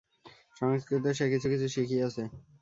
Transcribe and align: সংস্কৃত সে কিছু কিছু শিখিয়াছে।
সংস্কৃত 0.59 1.05
সে 1.17 1.25
কিছু 1.31 1.47
কিছু 1.49 1.67
শিখিয়াছে। 1.69 2.23